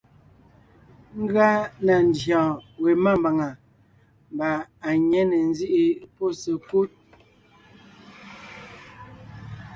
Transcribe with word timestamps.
Ngʉa 1.21 1.49
na 1.85 1.95
ndyè 2.07 2.31
wɔ̀ɔn 2.31 2.55
we 2.81 2.91
mámbàŋa 3.03 3.49
mbà 4.33 4.49
à 4.87 4.89
nyě 5.09 5.21
ne 5.29 5.37
ńzíʼi 5.49 5.83
pɔ́ 6.15 6.29
sekúd. 6.41 6.91